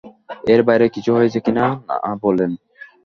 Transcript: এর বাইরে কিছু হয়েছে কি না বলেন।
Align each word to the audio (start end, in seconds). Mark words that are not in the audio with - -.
এর 0.53 0.61
বাইরে 0.67 0.85
কিছু 0.95 1.11
হয়েছে 1.17 1.39
কি 1.45 1.51
না 1.51 1.65
বলেন। 2.23 2.51